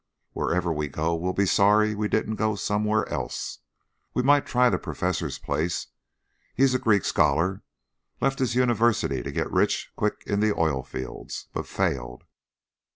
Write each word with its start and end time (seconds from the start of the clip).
"Wherever 0.33 0.73
we 0.73 0.87
go, 0.87 1.13
we'll 1.13 1.31
be 1.33 1.45
sorry 1.45 1.93
we 1.93 2.07
didn't 2.07 2.33
go 2.37 2.55
somewhere 2.55 3.07
else. 3.09 3.59
We 4.15 4.23
might 4.23 4.47
try 4.47 4.67
the 4.67 4.79
Professor's 4.79 5.37
place. 5.37 5.89
He's 6.55 6.73
a 6.73 6.79
Greek 6.79 7.05
scholar 7.05 7.61
left 8.19 8.39
his 8.39 8.55
university 8.55 9.21
to 9.21 9.31
get 9.31 9.51
rich 9.51 9.91
quick 9.95 10.23
in 10.25 10.39
the 10.39 10.55
oil 10.57 10.81
fields, 10.81 11.49
but 11.53 11.67
failed. 11.67 12.23